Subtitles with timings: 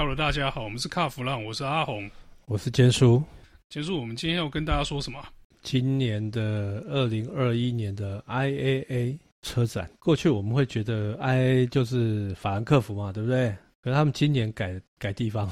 [0.00, 2.10] Hello，大家好，我们是卡弗浪，我是阿红，
[2.46, 3.22] 我是坚叔。
[3.68, 5.22] 坚叔，我们今天要跟大家说什么？
[5.60, 13.54] 今年的二零二一年的 IAA 车展，过去我们会觉得 IAA 就是法兰克福嘛，对不对？
[13.82, 15.46] 可是他们今年改改地方。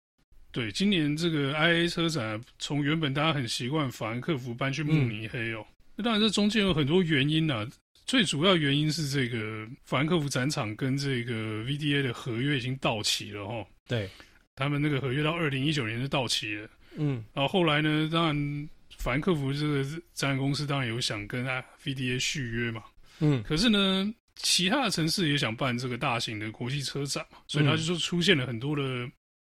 [0.52, 5.64] 对，今年这个 IAA 车展从原本大家很习惯法兰克福搬去慕尼黑哦，
[5.96, 7.66] 那、嗯、当然这中间有很多原因啊。
[8.04, 13.66] 最主要原因是这个法兰克福展场跟这个 VDA 的合约已经到期了哈。
[13.86, 14.10] 对，
[14.54, 16.68] 他们那个合约到二零一九年就到期了。
[16.96, 21.46] 嗯，然后后来呢，当然法兰克福这个展览公司当然有想跟
[21.84, 22.82] VDA 续约嘛。
[23.20, 28.82] 嗯，可是呢，其他的城市也想办这个大型的国际车展嘛，所以他就说出现了很多的。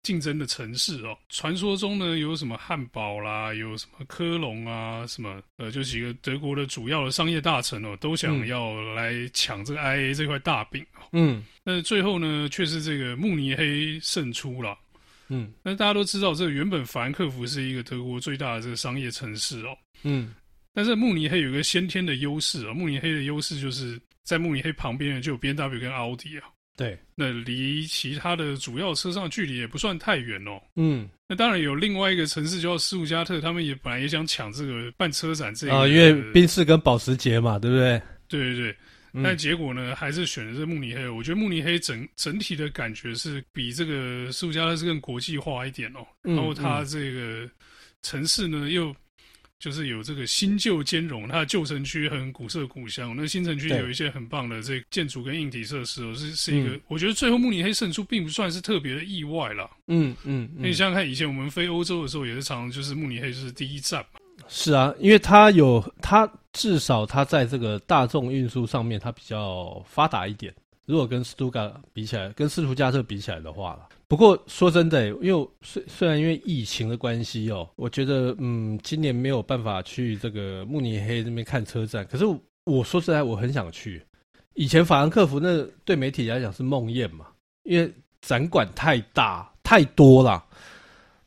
[0.07, 11.03] 竞争的城市哦，传说中呢有什么汉堡啦，有什么科隆啊，什么呃，就几个德国的主要的商业大城哦，都想要来抢这个 IAA 这块大饼哦。
[11.12, 14.77] 嗯，那最后呢，却是这个慕尼黑胜出了。
[15.27, 19.77] 嗯，那大家都知道，这个原本法兰克福是一个德国最大的这个商业城市哦。
[20.04, 20.34] 嗯，
[20.73, 26.48] 但是慕尼黑有一个先天的优势啊，慕尼黑的优势就是在慕尼黑旁边就有 B N W 跟奥迪啊。
[26.77, 30.61] 对，那离其他的主要车上距离也不算太远哦。
[30.75, 37.99] 嗯，那当然有另外一个城市叫斯图加特，他们也本来也想抢这个办车展这个啊，因为宾士跟保时捷嘛，对不对？
[38.27, 38.75] 对对对，
[39.13, 41.09] 嗯、但结果呢，还是选的是慕尼黑。
[41.09, 46.05] 我觉得慕尼黑整整体的感觉是比这个斯图加特是更国际化一点哦。
[46.25, 47.49] 嗯、然后它这个
[48.03, 48.95] 城市呢又。
[49.60, 59.70] 就是有这个新旧兼容，它的旧城区很古色古香，那新城区有一些很棒的这个建筑跟硬体设施，是是一个、嗯，我觉得最后慕尼黑胜出并不算是特别的意外啦。
[59.88, 64.19] 嗯嗯，那你想想看，以前我们飞欧洲的时候，也是常常就是慕尼黑就是第一站嘛。
[64.47, 70.53] 是啊，因为它有它至少它在这个大众运输上面它比较发达一点。
[70.85, 73.87] 如果跟斯图加比起来，跟斯图加特比起来的话了。
[74.08, 82.08] 不过说真的，因为虽虽然因为疫情的关系哦，我觉得嗯，今年没有办法去这个慕尼黑那边看车展。
[82.09, 82.23] 可是
[82.63, 84.01] 我说实在，我很想去。
[84.53, 87.28] 以前法兰克福那对媒体来讲是梦魇嘛，
[87.63, 90.44] 因为展馆太大太多了，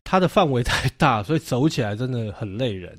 [0.03, 2.99] 它的范围太大，所以走起来真的很累人。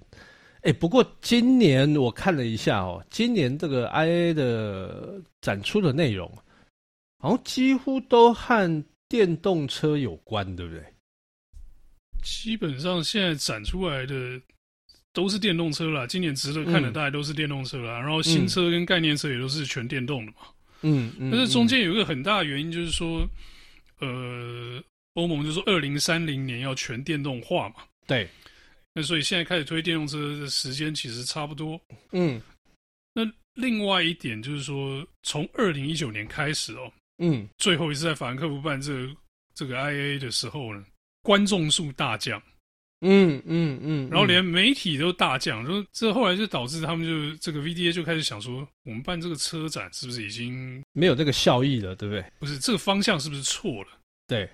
[0.61, 6.31] 哎，不过今年我看了一下哦，今年这个 I A 的展出的内容。
[7.17, 10.81] 好像几乎都和电动车有关，对不对？
[12.23, 14.41] 基本上现在展出来的
[15.11, 16.07] 都是电动车啦。
[16.07, 17.99] 今年值得看的大概都是电动车啦。
[17.99, 20.37] 嗯、然后新车跟概念车也都是全电动的嘛。
[20.83, 21.29] 嗯嗯。
[21.29, 23.27] 但是中间有一个很大的原因，就是说，
[23.99, 24.81] 呃，
[25.15, 27.83] 欧盟就说二零三零年要全电动化嘛。
[28.07, 28.25] 对。
[28.93, 31.77] 那所以现在开始推电动车的时间其实差不多。
[32.13, 32.41] 嗯。
[33.13, 36.89] 那另外一点就是说，从二零一九年开始哦。
[37.17, 39.15] 嗯，最后一次在法兰克福办这个
[39.53, 40.83] 这个 IAA 的时候呢，
[41.21, 42.41] 观众数大降，
[43.01, 52.23] 嗯嗯嗯，然后连媒体都大降，说这后来就导致他们就这个 VDA 就开始想说，我们办这个车展是不是已经没有这个效益了，对不对？
[52.39, 53.89] 不是，这个方向是不是错了？
[54.27, 54.49] 对，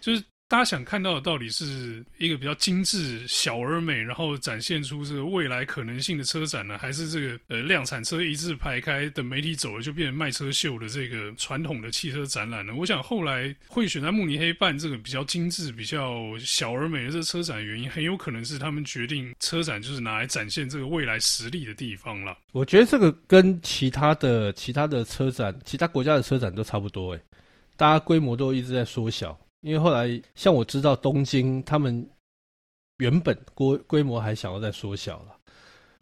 [0.00, 0.22] 就是。
[0.50, 12.74] 大家想看到的到底是一个比较精致、小而美，然后展现出这个未来可能性的车展呢，还是这个呃量产车一字排开，等媒体走了就变成卖车秀的这个传统的汽车展览呢？
[12.74, 22.38] 我想后来会选在慕尼黑办这个比较精致、比较小而美的这车展原因，很有可能是他们决定车展就是拿来展现这个未来实力的地方了。
[22.52, 27.20] 我觉得这个跟其他的其他的车展、其他国家的车展都差不多，诶，
[27.76, 29.38] 大家规模都一直在缩小。
[29.60, 32.08] 因为后来，像我知道东京，他们
[32.98, 35.36] 原本规规模还想要再缩小了。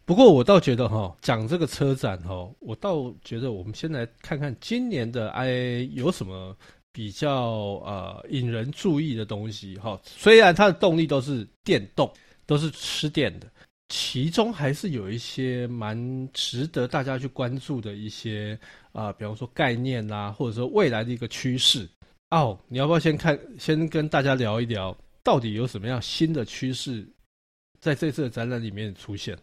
[0.04, 6.56] 不过我倒觉得哈，讲这个车展哈，我倒觉得我们先来看看今年的 IA 有什么
[6.92, 10.00] 比较呃引人注意的东西哈。
[10.04, 12.12] 虽然它的动力都是电动，
[12.46, 13.50] 都是吃电的，
[13.88, 15.98] 其中还是有一些蛮
[16.32, 18.56] 值得大家去关注的一些
[18.92, 21.88] 啊、比方说概念啦，或者说未来的一个趋势。
[22.30, 27.06] 哦、oh，你要不要先看，先跟大家聊一聊，到底有什么样新的趋势
[27.78, 29.38] 在这次的展览里面出现？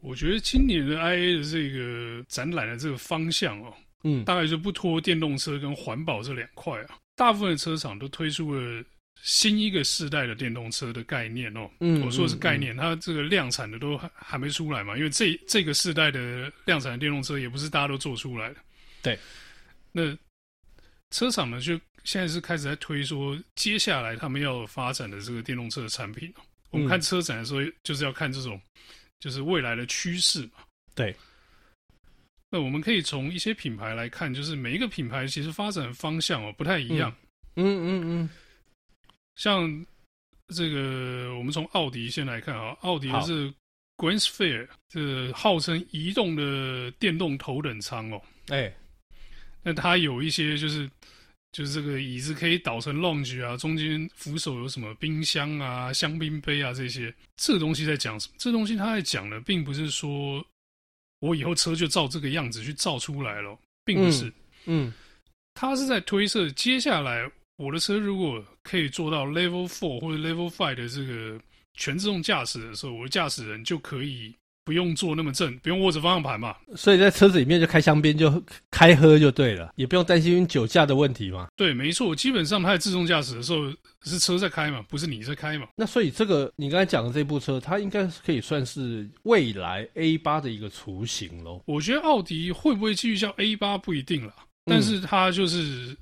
[0.00, 3.72] 我觉得今年的 IAA 的这个展览的这个方向哦，
[4.02, 6.98] 嗯，大概就不脱电动车跟环保这两块啊。
[7.14, 8.84] 大部分的车厂都推出了
[9.22, 11.70] 新一个世代的电动车的概念哦。
[11.78, 18.56] 嗯，我说的是概念，它这个量产的都还还没出来嘛，因为这这个世代的量产的电动车也不是大家都做出来的。
[19.02, 19.16] 对，
[19.92, 20.02] 那
[21.10, 21.78] 车厂呢就。
[22.04, 26.32] 现在是开始在推说，接下来他们要发展的这个电动车的产品。
[26.70, 28.60] 我们看车展的时候，就是要看这种，
[29.20, 30.64] 就是未来的趋势嘛。
[30.94, 31.14] 对。
[32.50, 37.14] 那我们可以从一些品牌来看，就是每一个品牌其实发展方向哦不太一样。
[37.56, 38.30] 嗯嗯嗯。
[39.36, 39.86] 像
[40.54, 43.52] 这个，我们从奥迪先来看啊，奥迪是
[43.96, 48.20] Grand Sphere，这个号称移动的电动头等舱哦。
[48.48, 48.72] 哎，
[49.62, 50.88] 那它有一些就是
[51.54, 57.14] 就是这个椅子可以倒成 lounge 啊，中间扶手有什么冰箱啊、香槟杯啊这些。
[57.36, 58.34] 这个东西在讲什么？
[58.38, 60.44] 这个东西他在讲的并不是说
[61.20, 64.32] 我以后车就照这个样子去造出来了，并不是。
[64.64, 64.92] 嗯，
[65.54, 67.30] 他、嗯、是在推测接下来。
[67.56, 71.40] 我的车如果可以做到 Level Four 或者 Level Five 的这个
[71.74, 76.56] 全自动驾驶的时候，我的驾驶人就可以不用坐那么正，不用握着方向盘嘛。
[76.74, 81.48] 所以在车子里面就开香槟，就开喝就对了，也不用担心酒驾的问题嘛。
[81.56, 83.70] 对，没错，基本上它在自动驾驶的时候
[84.02, 85.68] 是车在开嘛，不是你在开嘛。
[85.76, 91.62] 那所以这个你刚才讲的这部车，它应该是可以算是未来 A 八的一个雏形喽。
[91.66, 94.34] 我觉得奥迪会不会继续叫 A 八不一定了，
[94.64, 95.58] 但是它就是。
[95.58, 95.96] 嗯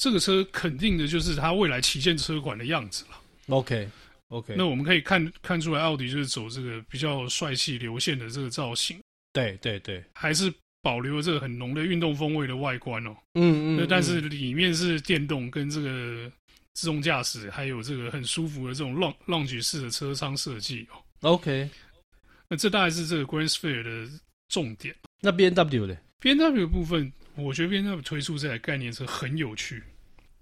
[0.00, 3.18] 这个车肯定的就是它未来旗舰车款的样子了。
[4.28, 8.98] OK，OK，那我们可以看看出来，奥迪就是走这个比较帅气流线的这个造型。
[9.32, 10.52] 对对对，还是
[10.82, 13.16] 保留了这个很浓的运动风味的外观哦。
[13.34, 16.30] 嗯嗯，那但是里面是电动跟这个
[16.74, 18.94] 自动驾驶，还有这个很舒服的这种
[19.26, 21.30] lounge 式的车舱设计哦。
[21.30, 21.68] OK，
[22.48, 24.10] 那这大概是这个 Grand Sphere 的
[24.48, 24.94] 重点。
[25.20, 27.12] 那 BMW 呢？BMW 的部分。
[27.40, 29.80] 我觉得 BMW 推出这台概念车很有趣，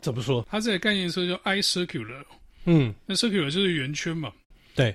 [0.01, 0.43] 怎么说？
[0.51, 2.25] 它这台概念车叫 iCircular，
[2.67, 4.33] 嗯，那 Circular 就是圆圈嘛。
[4.75, 4.95] 对。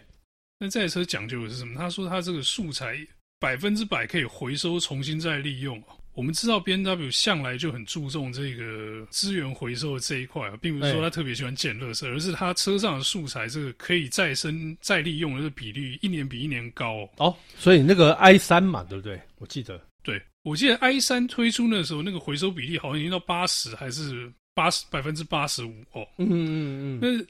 [0.60, 1.76] 那这台车讲究的是什么？
[1.76, 2.96] 他说他这个素材
[3.40, 5.82] 百分之百可以回收，重新再利用。
[6.14, 17.10] 我们知道 BMW 向来就很注重这个资源回收的这一块啊，并不是说他特别喜欢捡垃圾，而是他车上的素材这个可以再生再利用的这比例一年比一年高。
[17.16, 19.20] 哦，所以那个 i 三嘛，对不对？
[19.40, 19.82] 我记得。
[20.04, 26.06] 对，我记得 i 三推出那时候，那个回收比例好像已经到八十，还是八十百分之八十五哦。
[26.18, 27.00] 嗯嗯嗯。
[27.02, 27.26] 那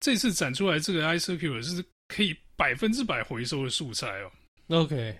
[0.00, 4.32] 这次展出来这个 iCircular 是可以百分之百回收的素材哦。
[4.68, 5.18] OK，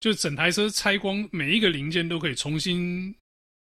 [0.00, 3.14] 就整台车拆光，每一个零件都可以重新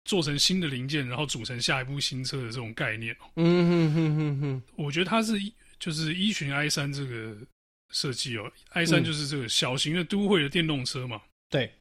[0.04, 3.30] 做成新的零件，然后组成下一部新车的这种概念哦。
[3.36, 4.62] 嗯哼哼哼哼。
[4.76, 5.34] 我觉得它是
[5.78, 7.36] 就是依循 i 三这个
[7.92, 11.20] 设计哦，i 三就是这个小型的都会的电动车嘛。
[11.48, 11.72] 对。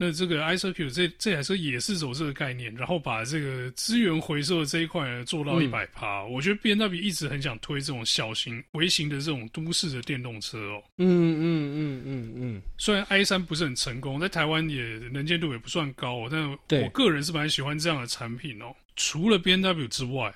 [0.00, 6.24] 那这个 iCircular 这这台车也是走这个概念，然后把这个资源回收的这一块呢做到一百趴。
[6.24, 10.84] 我觉得 B N W 一直很想推这种小型、微型的这种都市的电动车哦。
[10.98, 11.42] 嗯嗯
[11.74, 12.62] 嗯嗯嗯。
[12.78, 16.48] 虽然 i 三不是很成功，在台湾也能见度也不算高哦，但
[16.80, 18.72] 我个人是蛮喜欢这样的产品哦。
[18.94, 20.32] 除了 B N W 之外，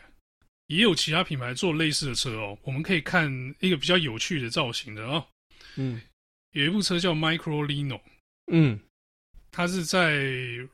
[0.66, 2.58] 也有其他品牌做类似的车哦。
[2.64, 3.30] 我们可以看
[3.60, 5.24] 一个比较有趣的造型的哦。
[5.76, 6.00] 嗯，
[6.50, 8.00] 有一部车叫 Microlino。
[8.50, 8.80] 嗯。
[9.52, 10.16] 它是在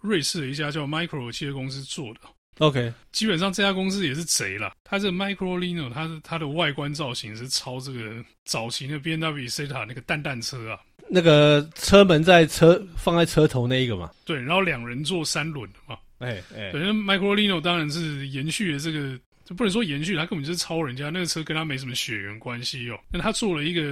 [0.00, 2.20] 瑞士的一家叫 Micro 汽车公司做的。
[2.58, 4.72] OK，基本上这家公司也是贼了。
[4.82, 14.10] 它这个 Microlino，它的它的外观造型是抄这个早期的 BMW Isetta 那个蛋蛋车啊，那个车门在车放在车头那一个嘛。
[14.24, 15.96] 对，然后两人坐三轮的嘛。
[16.18, 22.98] 哎哎，反正 Microlino 当然是延续了这个，就不能说延续，它根本就是抄人家那个车，跟他没什么血缘关系哦。
[23.08, 23.82] 那他做了一个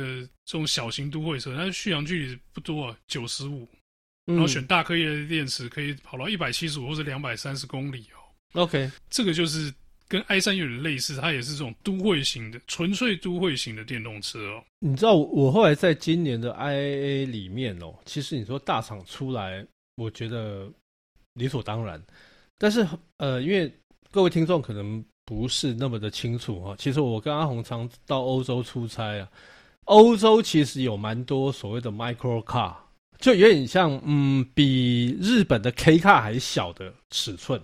[0.45, 3.69] 这种小型都会车，它的续航距离不多啊，九十五。
[4.27, 8.61] 然后选大颗粒的电池，可以跑到一百七十五或者两百三十公里哦。
[8.61, 9.73] OK，这个就是
[10.09, 14.65] 跟 i 三有点类似，它也是这种都会型的、纯粹都会型的电动车哦。
[14.81, 19.65] 你知道我后来在今年的 IAA 里面哦，其实你说大厂出来，
[19.97, 20.69] 我觉得
[21.35, 22.03] 理所当然。
[22.59, 22.87] 但是
[23.19, 23.73] 呃，因为
[24.11, 29.29] 各位听众可能不是那么的清楚哈，其实我跟阿红常到欧洲出差啊，
[29.85, 32.75] 欧洲其实有蛮多所谓的 micro car。
[33.19, 37.61] 就有点像，嗯，比日本的 K car 还小的尺寸，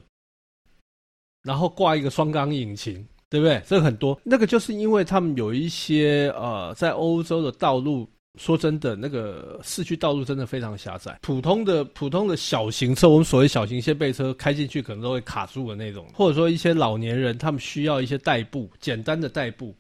[1.43, 3.63] 然后挂一个双缸引擎，对不对？
[3.67, 19.75] 这个很多，那个就是因为他们有一些呃，在欧洲的道路，说真的，那个市区道路真的非常狭窄，普通的普通的小型车，我们所谓小型掀背车开进去可能都会卡住的那种，或者说一些老年人他们需要一些代步，简单的代步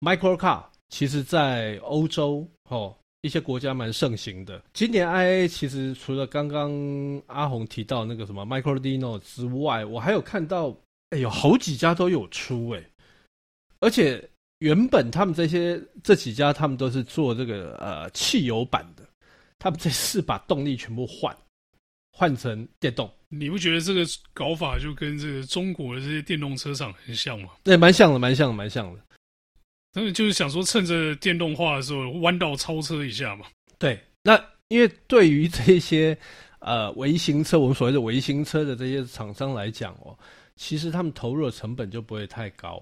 [0.00, 2.94] ，micro car，其实在欧洲哦。
[3.22, 4.62] 一些国家蛮盛行的。
[4.72, 6.72] 今年 IAA 其实除了刚刚
[7.26, 10.74] 阿红提到那个什么 Microdino 之外，我还有看到，
[11.10, 12.82] 哎，有好几家都有出哎。
[13.80, 14.22] 而且
[14.58, 19.06] 原本他们这些这几家，他们都是做这个呃汽油版的，
[19.58, 21.36] 他们这次把动力全部换，
[22.12, 23.10] 换成电动。
[23.28, 27.50] 你不觉得这个搞法就跟这个中国的这些电动车厂很像吗？
[27.62, 29.00] 对，蛮像的，蛮像的，蛮像的。
[29.92, 33.46] 他们就是想说，趁着电动化的时候弯道超车一下嘛。
[33.78, 36.16] 对，那因为对于这些
[36.60, 40.16] 呃微型车，我们所谓的微型车的这些厂商来讲哦，
[40.56, 42.80] 其实他们投入的成本就不会太高，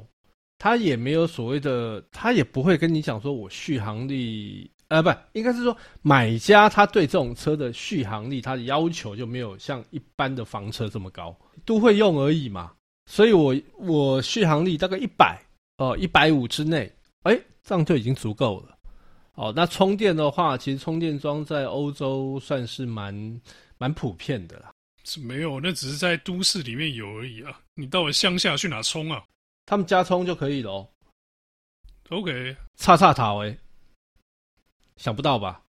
[0.59, 11.35] 他也没有所谓的，他也不会跟你讲说我续航力，呃，不，应该是说买家他对这种车的续航力，他的要求就没有像一般的房车这么高，
[11.65, 12.73] 都会用而已嘛。
[13.11, 15.41] 所以我我续航力大概一百
[15.79, 18.79] 哦，一百五之内，哎，这样就已经足够了。
[19.35, 23.41] 哦，那充电的话，其实充电桩在欧洲算是蛮
[23.77, 24.73] 蛮普遍的啦。
[25.05, 27.61] 是没有，那只是在都市里面有而已啊。
[27.75, 29.25] 你到了乡下去哪充啊？
[29.65, 30.89] 他们家充就可以了哦。
[32.11, 33.57] OK，叉叉塔哎，
[34.97, 35.63] 想不到吧？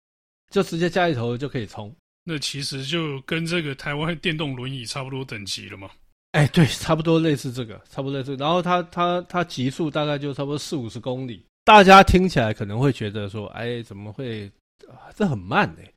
[0.50, 1.95] 就直接家里头就可以充。
[2.23, 5.91] 那其实就跟这个台湾电动轮椅差不多等级了嘛。
[6.37, 8.37] 哎，对，差不多类似这个，差不多类似。
[8.37, 11.43] 然后它它它极速大概就差不多四五十公里。
[11.64, 14.47] 大家听起来可能会觉得说，哎，怎么会？
[14.87, 15.90] 啊，这很慢哎。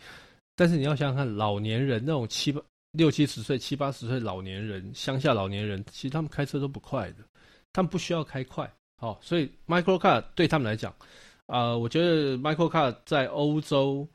[0.56, 2.62] 但是你要想想看，老年人那种七八
[2.94, 7.18] 六七十岁、七八十岁老年人，乡下老年人，其实他们开车都不快的，
[7.74, 8.72] 他们不需要开快。
[9.02, 10.96] 哦，所以 Microcar 对他们来讲，
[11.48, 14.08] 啊，我觉得 Microcar 在欧洲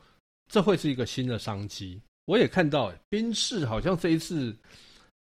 [0.51, 2.01] 这会是一个新的商机。
[2.25, 4.57] 我也看到，哎，宾士好像这一次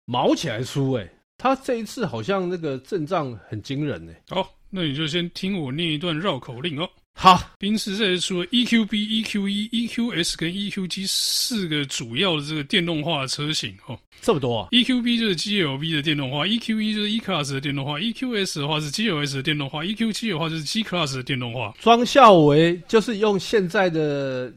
[0.07, 4.23] 卯起来输，哎，他这一次好像那个阵仗很惊人，哎。
[4.31, 4.47] 哦。
[4.69, 6.91] 那你就先听我念一段绕口令哦。
[7.15, 13.99] 好，宾士这次出了 EQB、EQE、EQS 跟 EQG 四个主要的这个电动化的车型哦。
[14.21, 21.73] 这么多啊？EQB 就是 GLB 的电动化，EQE 就是 E-Class 的电动化，EQS 的话是 GLS 的电动化，EQG 的话就是 G-Class 的电动化。
[21.81, 24.53] 庄孝维就是用现在的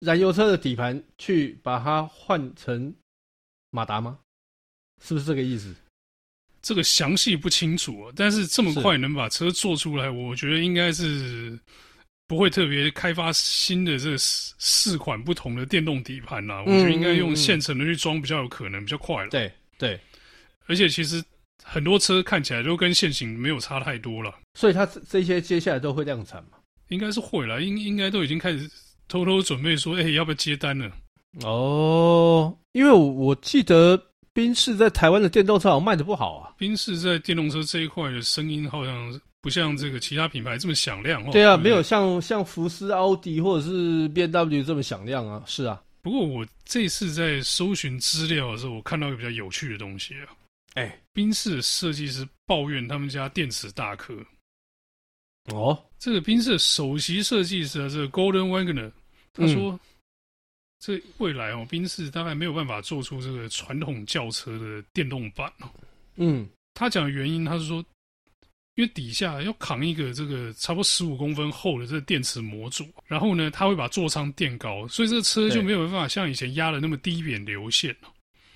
[0.00, 2.92] 燃油车的底盘去把它换成
[3.70, 4.18] 马达吗？
[5.02, 5.74] 是不是这个意思？
[6.62, 11.58] 这个详细不清楚，但是这么快能把车做出来，我觉得应该是
[12.28, 16.62] 不会特别开发新的这四四款不同的电动底盘啦。
[16.64, 19.30] 我觉得应该用现成的去装比较有可能，比较快了。
[19.30, 19.98] 对对，
[20.66, 21.20] 而且其实
[21.64, 24.32] 很多车看起来都跟现行没有差太多了。
[24.54, 26.58] 所以它这些接下来都会量产嘛？
[26.90, 28.70] 应该是会了，应应该都已经开始
[29.08, 30.92] 偷偷准备说，哎，要不要接单了？
[31.40, 34.00] 哦，因为我我记得。
[34.34, 36.54] 宾士在台湾的电动车好像卖的不好啊。
[36.56, 41.28] 宾士在电动车这一块的声音好像不像这个其他品牌这么响亮哦。
[41.32, 45.42] 对啊，对对没有像像福斯、奥迪或者是 BMW 这么响亮啊。
[45.46, 45.82] 是啊。
[46.00, 50.32] 不过我这次在搜寻资料的时候，我看到一个比较有趣的东西啊。
[50.74, 54.14] 哎，宾士的设计师抱怨他们家电池大颗。
[55.52, 58.90] 哦，这个宾士的首席设计师啊，这个 Golden Wagener，
[59.34, 59.72] 他说。
[59.72, 59.80] 嗯
[60.84, 65.70] 这未来哦，宾士大概没有办法做出这个传统轿车的电动版哦。
[66.16, 67.76] 嗯，他讲的原因，他是说，
[68.74, 77.94] 因为底下要扛一个这个差不多十五公分厚的这个电池模组，然后呢，他会把座舱垫高，所以这个车就没有办法像以前压的那么低扁流线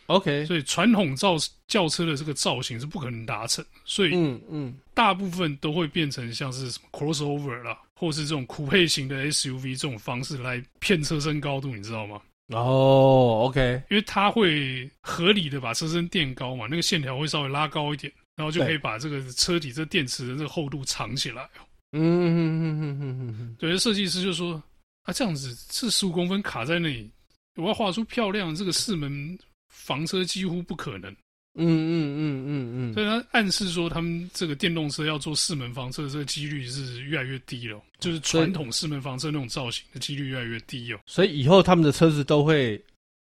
[0.06, 1.36] OK，所以传统造
[1.68, 7.80] 轿车的这个造型是不可能达成，所以嗯嗯，大部分都会变成像是什么 crossover 啦。
[7.98, 12.20] 或是这种酷配型的 SUV 这种方式来骗车身高度，你知道吗？
[12.48, 21.48] 哦，OK，因为它会合理的把车身垫高嘛，那个线条会稍微拉高一点，然后就可以把这个车底这电池的这个厚度藏起来。
[21.92, 24.62] 嗯嗯嗯嗯嗯嗯，对，设计师就说
[25.02, 27.10] 啊，这样子这十五公分卡在那里，
[27.56, 29.36] 我要画出漂亮这个四门
[29.74, 31.12] 房车几乎不可能。
[31.58, 41.00] 嗯嗯嗯嗯嗯，所以他暗示说，他们这个电动车要做四门房车的这个几率是越来越低了，就是传统四门房车那种造型的几率越来越低哦。
[41.06, 42.76] 所以以后他们的车子都会，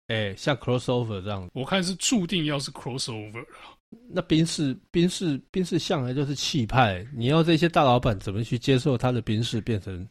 [0.07, 1.49] 哎、欸，像 crossover 这样。
[1.53, 3.45] 我看是注定要是 crossover 了。
[4.09, 10.03] 那宾士，宾士，宾士向来就是气派，你要这些大老板怎么去接受他的宾士变成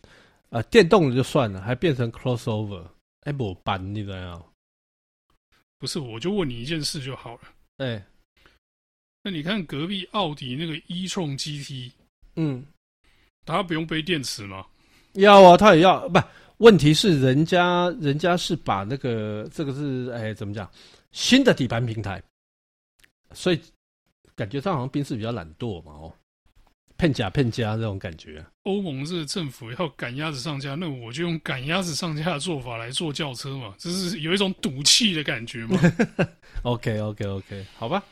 [0.49, 2.83] 啊、呃、电动的就算了，还变成 crossover？
[3.21, 4.50] 哎、欸，不办，你知道？
[5.78, 7.40] 不是，我就问你一件事就好了。
[7.76, 8.04] 哎、欸。
[9.26, 11.90] 那你看隔壁奥迪那个 e-tron GT，
[12.37, 12.62] 嗯，
[13.47, 14.66] 它不用背电池吗？
[15.14, 16.07] 要啊，它也要。
[16.11, 16.21] 不，
[16.59, 20.71] 问题是人家人家是把那个这个是哎怎么讲
[21.11, 22.23] 新的底盘平台，
[23.33, 23.59] 所以
[24.37, 26.12] 感觉上好像宾士比较懒惰嘛哦，
[26.99, 28.45] 骗假骗假这种感觉。
[28.64, 35.81] 欧盟这个政府要赶鸭子上架，那我就用赶鸭子上架的做法来做轿车嘛，这是有一种赌气的感觉嘛。
[36.62, 38.04] OK OK OK，好吧。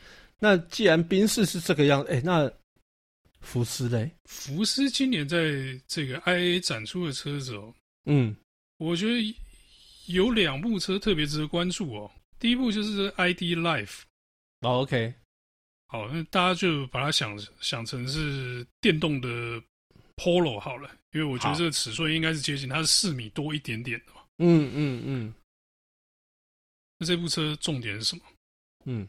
[0.43, 2.53] 那既然宾士是这个样，哎，那
[3.43, 4.11] 福斯嘞？
[4.25, 5.39] 福斯今年在
[5.87, 7.73] 这个 IA 展出的车子哦，
[8.07, 8.35] 嗯，
[8.79, 9.37] 我觉得
[10.07, 12.11] 有两部车特别值得关注哦。
[12.41, 14.01] 第一部就是 ID Life，
[14.63, 15.15] 哦，OK，
[15.87, 19.29] 好，那大家就把它想想成是电动的
[20.17, 24.23] Polo 好了，因为我觉得这个尺寸应该是接近，它是四米多一点点的嘛。
[24.39, 25.35] 嗯嗯嗯。
[26.99, 28.23] 那这部车重点是什么？
[28.87, 29.07] 嗯。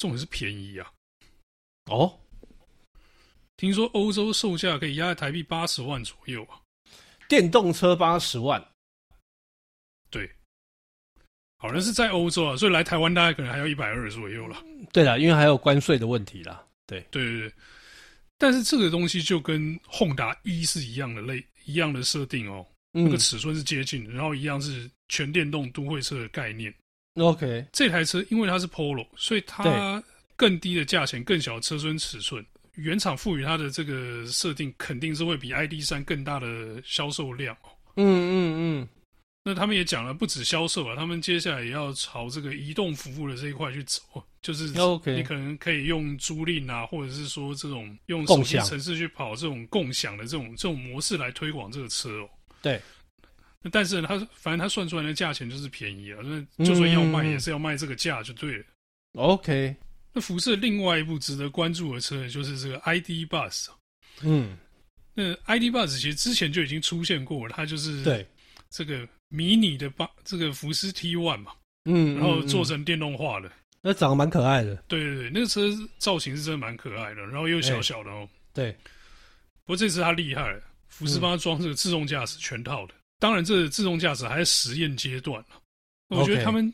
[0.00, 0.90] 重点是便宜啊！
[1.90, 2.18] 哦，
[3.58, 6.58] 听说欧洲售价可以压在台币八十万左右啊。
[7.28, 8.60] 电动车八十万，
[10.08, 10.28] 对，
[11.58, 14.64] 好像是在欧洲啊，所以来台湾大概可能还要一百二左右了。
[14.90, 16.66] 对啦，因为还有关税的问题啦。
[16.86, 17.52] 对，对对对。
[18.38, 26.74] 但是这个东西就跟 Honda E 是一样的类一样的设定哦，嗯、那个尺寸是接近的，然后一样是全电动都会车的概念。
[27.20, 30.02] OK，这台车因为它是 Polo，所以它
[30.36, 32.44] 更低的价钱、更小的车身尺寸。
[32.76, 37.54] 原厂赋予它的这个设定，肯定是会比 ID 三更大的销售量。
[37.96, 38.88] 嗯嗯嗯。
[39.42, 44.00] 那他们也讲了，不止销售啊，他们接下来也要朝这个移动服务的这一块去走。
[44.40, 52.28] 就是你可能可以用租赁啊，或者是说这种用手机程式去跑这种共享的这种这种模式来推广这个车哦。
[52.62, 52.80] 对。
[53.62, 58.64] 那但是他反正他算出来的价钱就是便宜啊，那就算要卖也是要卖这个价就对了。
[59.14, 59.76] OK。
[60.12, 63.26] 那福斯另外一部值得关注的车就是这个 ID.
[63.28, 63.68] Buzz。
[64.22, 64.58] 嗯，
[65.14, 65.64] 那 ID.
[65.64, 68.26] Buzz 其实之前就已经出现过了，它就是对
[68.70, 71.52] 这个迷你的巴这个福斯 T One 嘛，
[71.84, 73.52] 嗯，然后做成电动化的，
[73.82, 74.74] 那长得蛮可爱的。
[74.88, 78.28] 对对对，那个车造型是真的蛮可爱的，然后又小小的哦。
[78.52, 78.72] 对，
[79.64, 85.44] 不过这次它厉害了，福斯帮它装这个自动驾驶全套的，嗯、当然这自动驾驶还在实验阶段，
[86.08, 86.72] 我觉得他们。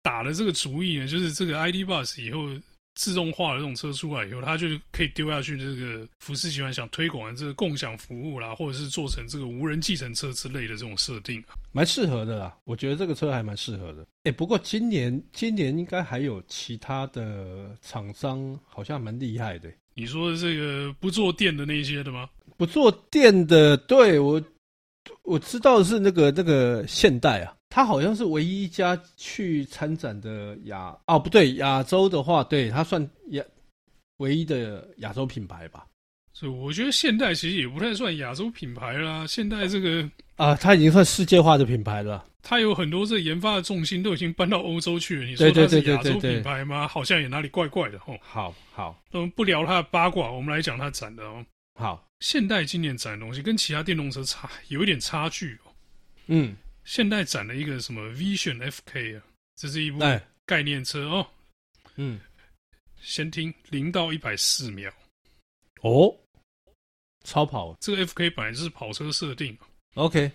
[0.00, 1.84] 打了这个主意呢，就是这个 ID.
[1.84, 2.48] Buzz 以后
[2.94, 12.56] 自动化的这种车出来以后，它就可以丢下去这个福斯集团想推广的这个共享服务啦，或者是做成这个无人计程车之类的这种设定，蛮适合的啦。
[12.64, 14.02] 我觉得这个车还蛮适合的。
[14.02, 19.70] 哎、欸，不过今年今年应该还有其他的厂商，好像蛮厉害的。
[19.92, 22.30] 你说的这个不做电的那些的吗？
[22.56, 24.42] 不做电的，对，我
[25.22, 27.54] 我知道的是那个那个现代啊。
[27.70, 33.44] 他好像是唯一一家去参展的亚哦，不对，亚洲的话，对，他算亚
[34.16, 35.84] 唯一的亚洲品牌吧。
[36.32, 39.26] 所以我觉得现代其实也不太算亚洲品牌啦。
[39.26, 42.24] 现代这个啊，它已经算世界化的品牌了。
[42.42, 45.24] 它有很多这研发的重心都已经搬到欧洲去了。
[45.26, 46.88] 你说它是亚洲品牌吗？
[46.88, 48.16] 好像也哪里怪怪的哦。
[48.20, 51.44] 好好，我们不聊它的八卦，我们来讲它展的哦。
[51.78, 55.72] 好，现代今年展的东西跟其他电动车差有一点差距哦。
[56.26, 56.56] 嗯。
[56.84, 59.22] 现代展了一个什么 Vision FK 啊？
[59.56, 60.00] 这是一部
[60.46, 61.30] 概念车哦。
[61.96, 62.18] 嗯，
[63.00, 64.90] 先听零到一百四秒。
[65.82, 66.16] 哦，
[67.24, 67.76] 超跑。
[67.78, 69.56] 这个 FK 本来就是跑车设定。
[69.94, 70.32] OK，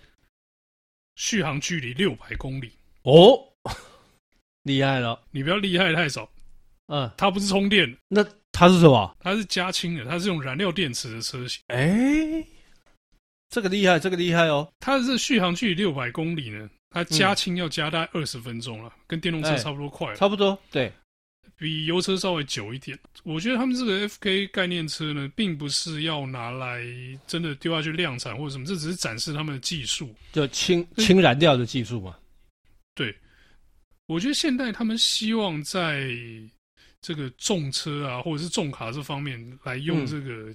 [1.16, 2.72] 续航距离六百公里。
[3.02, 3.52] 哦，
[4.62, 5.20] 厉害了！
[5.32, 6.30] 你不要厉害太少。
[6.86, 9.14] 嗯，它不是充电，那它是什么？
[9.20, 11.60] 它是加氢的，它是用燃料电池的车型。
[11.66, 12.46] 哎、欸。
[13.50, 14.68] 这个厉害，这个厉害哦！
[14.80, 20.92] 它的这续航距离六百公里呢，它加氢要加大概二十分钟了，嗯、跟电动车差不多快，差不多，对，
[21.56, 22.98] 比油车稍微久一点。
[23.22, 26.82] 我觉得他们这个 FK 概念车呢，并不是要拿来
[27.28, 32.16] 真的丢下去量产或者什么，这只是展示他们的技术，就氢氢燃料的技术嘛。
[32.96, 33.14] 对，
[34.06, 36.10] 我觉得现代他们希望在
[37.04, 40.54] 这个重车啊，或者是重卡这方面来用这个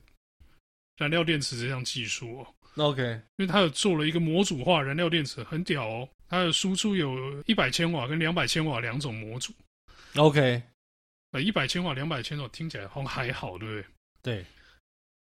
[0.97, 2.47] 燃料电池这项技术哦。
[2.83, 3.03] OK，
[3.38, 6.09] 因为它有做了一个模组化燃料电池，很屌哦。
[6.27, 9.53] 它的输出有一百千瓦跟两百千瓦两种模组。
[10.15, 10.59] OK，
[11.31, 13.85] 呃，一百千瓦、两百千瓦听起来好像还好，对不对？
[14.23, 14.45] 对。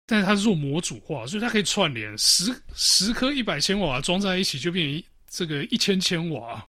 [0.06, 6.64] 但是它是做模组化，所以它可以串联十十颗一百千瓦装在一起，就变成这个一千千瓦。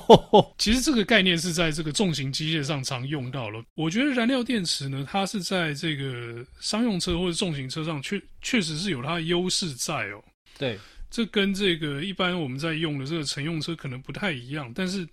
[0.56, 3.62] 其实这个概念是在这个重型机械上常用到了。
[3.74, 10.24] 我觉得燃料电池呢，它是在这个商用车或者重型车上确确实是有它的优势在哦。
[10.58, 10.78] 对，
[11.10, 15.06] 这跟这个一般我们在用的这个乘用车可能不太一样，但是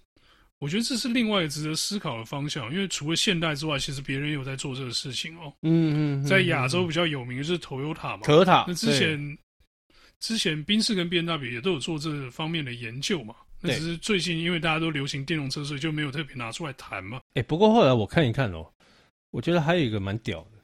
[0.60, 2.72] 我觉得这是另外值得思考的方向。
[2.72, 5.54] 因为除了现代之外，其实别人也有在做这个事情哦。
[5.64, 8.64] 嗯嗯，在亚洲比较有名的是 Toyota 嘛，Toyota。
[8.68, 9.38] 那之前
[10.20, 13.36] 之前宾士跟 BMW 也都有做这方面的研究嘛。
[13.62, 17.18] 那只是最近，因为大家都流行电动车，所以就没有特别拿出来谈嘛。
[17.34, 18.72] 哎、欸，不过后来我看一看哦，
[19.32, 20.60] 我觉得还有一个蛮屌的，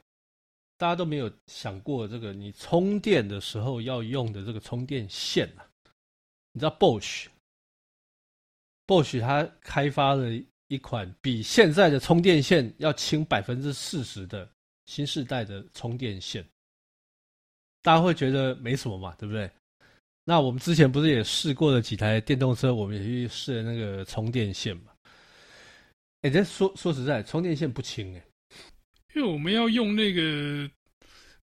[0.78, 5.66] 大家都没有想过这个，你充电的时候要用的这个充电线啊。
[6.52, 7.30] 你知道 Bosch，Bosch
[9.20, 10.28] 它开发了
[10.68, 14.48] 一款比现在的充电线要轻百分之四十的
[14.86, 16.46] 新世代的充电线，
[17.82, 19.50] 大家会觉得没什么嘛，对不对？
[20.24, 24.84] 那我们之前不是也试过了几台电动车，我们也去试了那个充电线嘛？
[26.20, 28.24] 哎，这说说实在，充电线不轻哎，
[29.14, 30.70] 因为我们要用那个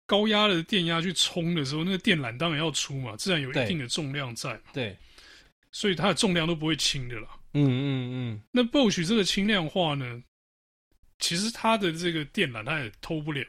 [0.08, 4.62] 高压的电压去充的时候，那个电缆当然要粗嘛，自然有一定的重量在嘛。
[4.74, 4.98] 对，
[5.72, 7.30] 所以它的重量都不会轻的啦。
[7.54, 8.42] 嗯嗯嗯。
[8.52, 10.24] 那 Bosch 这个轻量化呢，
[11.20, 13.46] 其实它的这个电缆它也偷不了，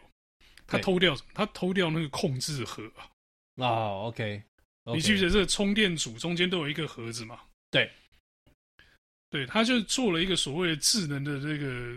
[0.67, 1.31] 他偷掉什么？
[1.35, 3.09] 他偷掉那个控制盒啊。
[3.57, 4.43] 哦，OK，
[4.95, 7.41] 你记不记得这个充电组中间都有一个盒子嘛？
[7.71, 7.91] 对，
[9.31, 11.97] 对，他就做了一个所谓的智能的这个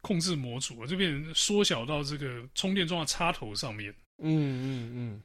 [0.00, 3.92] 控制模组，就变成缩小到这个充电桩的插头上面。
[4.18, 5.22] 嗯嗯嗯。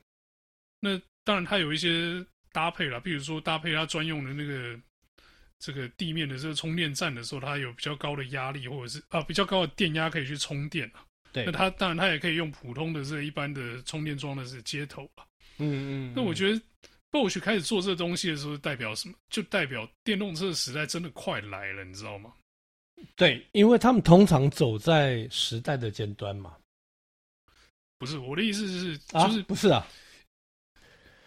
[0.79, 4.79] 那当然，它有一些搭配了，比如说搭配它专用的那个
[5.59, 11.05] 这个地面的这个充电站的时候，它有比较高的压力，或者是啊比较高的电压可以去充电啊。
[11.37, 15.25] 对，那它当然它也可以用普通的这一般的充电桩的是接头了。
[15.59, 16.61] 嗯，嗯嗯，那我觉得
[17.11, 19.15] Bosch 开始做这东西的时候，代表什么？
[19.29, 22.33] 就代表电动车的时代真的快来了，你知道吗？
[23.15, 26.55] 对，因为他们通常走在时代的尖端嘛。
[27.99, 29.87] 不是，我的意思是，就是、啊、不是啊。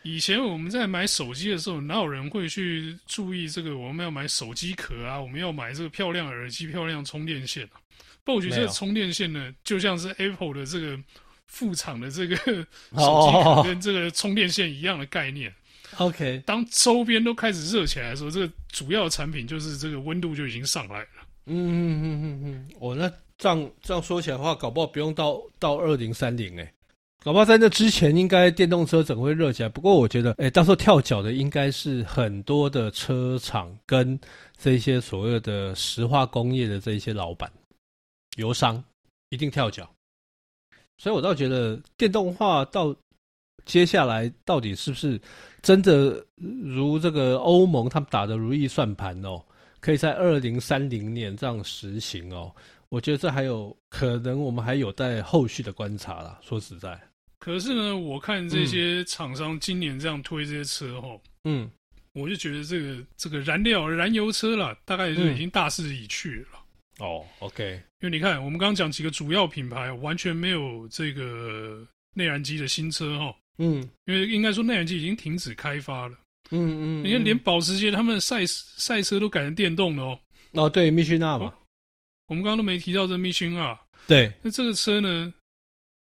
[0.03, 3.77] 以前我们在买手机的时候，哪有人会去注意这个？
[3.77, 7.81] 我们要买手机壳啊，我们要买这个漂亮耳机、漂亮充电线啊。
[8.25, 10.99] Bosch 这个充电线呢，就像是 Apple 的这个。
[11.53, 15.53] 副厂的这个手机壳跟这个充电线一样的概念。
[15.97, 21.09] OK，当周边都开始热起来的时候，这个主要的产品就是这个温度就已经上来了。
[21.47, 26.73] 嗯嗯嗯嗯嗯，哦，那这样这样说起来的话，搞不好不用到到二零三零哎，
[27.23, 29.69] 搞不好在那之前，应该电动车整个会热起来。
[29.69, 34.19] 不过我觉得，哎，到时候跳脚的应该是很多的车厂跟
[34.57, 37.53] 这些所谓的石化工业的这一些老板、
[38.37, 38.83] 油商，
[39.29, 39.87] 一定跳脚。
[40.97, 42.97] 所以，我倒觉得电动化到
[43.67, 45.21] 接下来到底是不是
[45.61, 49.43] 真的如这个欧盟他们打的如意算盘哦，
[49.81, 52.51] 可以在二零三零年这样实行哦？
[52.89, 56.39] 我觉得这还有可能，我们还有待后续的观察啦。
[56.43, 57.01] 说实在，
[57.41, 61.69] 可是呢，我看这些厂商今年这样推这些车哈，嗯，
[62.13, 66.49] 我就觉得这个这个燃料燃油车啦，大概就已经大势已去了。
[66.53, 66.61] 嗯。
[67.01, 76.19] 哦、oh，OK，因为你看，我们刚刚讲几个主要品牌完全没有这个内燃机的新车哈，嗯，因为应该说内燃机已经停止开发了，
[76.51, 80.21] 嗯嗯，你看连保时捷他们的赛赛车都改成电动了哦，
[80.53, 81.55] 哦对，Mission R 嘛，哦，
[82.27, 85.33] 我们刚刚都没提到这 Mission R，对，那这个车呢，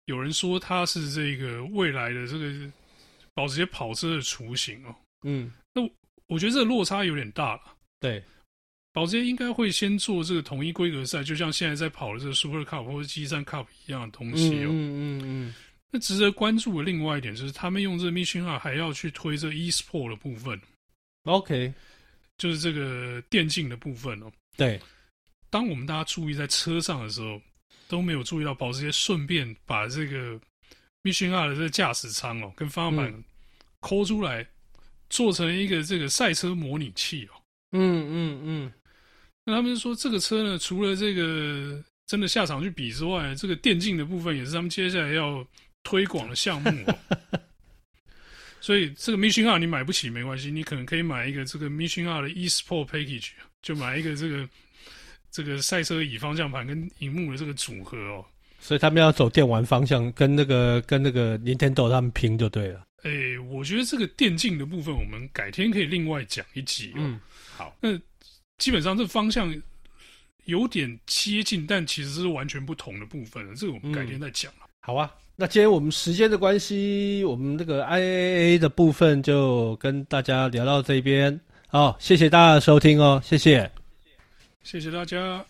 [0.06, 2.72] 有人说它是这个未来的这个
[3.34, 5.82] 保时捷跑车的雏形哦，嗯，那
[6.28, 7.62] 我觉得这个落差有点大了，
[8.00, 8.24] 对。
[8.94, 14.68] 保时捷应该会先做这个统一规格赛，就像现在在跑的这个 Super Cup 或者 G3 Cup 一样的东西哦。
[14.68, 15.54] 嗯嗯嗯，嗯。
[15.92, 20.60] 那值得关注的另外一点就是，他们用这个 Mission 还要去推这个 eSport 的部分。
[21.24, 21.74] OK，
[22.38, 24.30] 就是这个电竞的部分哦。
[24.58, 24.78] 对。
[25.50, 27.42] 当我们大家注意在车上的时候，
[27.92, 30.40] 都没有注意到保时捷顺便把这个
[31.04, 33.24] Mission R 的这个驾驶舱哦跟方向盘
[33.82, 34.48] 抠出来，
[35.10, 37.36] 做成一个这个赛车模拟器哦。
[37.74, 38.74] 嗯嗯嗯。
[39.44, 45.46] 那他们说，这个车呢，除了这个真的下场去比之外，这个电竞的部分也是他们接下来要
[45.84, 46.98] 推广的项目哦。
[48.62, 54.48] 所以这个 Mission R 你买不起没关系，你可能可以买一个这个 Mission R 的 eSport Package，就买一个这个
[55.32, 58.26] 这个赛车椅方向盘跟荧幕的这个组合哦。
[58.60, 62.84] 所以他们要走电玩方向，跟那个跟那个 Nintendo 他们拼就对了。
[63.04, 66.98] 诶，我觉得这个电竞的部分，我们改天可以另外讲一集哦。
[66.98, 67.20] 嗯，
[67.58, 67.98] 好，那。
[68.58, 69.52] 基本上这方向
[70.46, 73.44] 有点接近，但其实是完全不同的部分。
[73.56, 74.60] 这个我们改天再讲了。
[74.66, 74.70] 嗯。
[74.82, 81.42] 好啊，那今天我们时间的关系，我们这个 IAA 的部分就跟大家聊到这边。
[81.70, 83.68] 好，谢谢大家的收听哦，谢谢，
[84.64, 85.46] 谢谢大家。